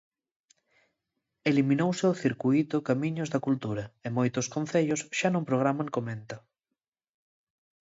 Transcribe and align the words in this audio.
Eliminouse 1.49 2.05
o 2.13 2.19
circuíto 2.23 2.85
Camiños 2.89 3.31
da 3.33 3.43
Cultura 3.47 3.83
e 4.05 4.07
moitos 4.17 4.45
concellos 4.55 5.01
xa 5.17 5.29
non 5.31 5.47
programan 5.49 5.89
comenta. 5.97 6.37